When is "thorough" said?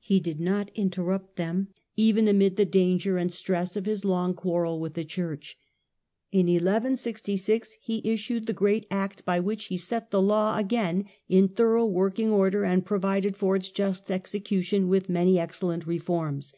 11.46-11.86